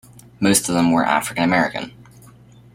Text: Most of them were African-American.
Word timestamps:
Most 0.39 0.67
of 0.67 0.73
them 0.73 0.89
were 0.91 1.05
African-American. 1.05 1.91